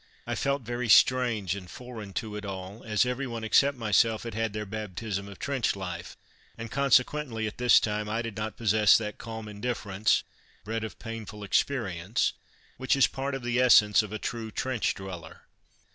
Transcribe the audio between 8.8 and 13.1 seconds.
that calm indifference, bred of painful experience, which is